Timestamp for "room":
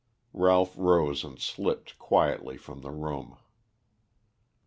2.89-3.37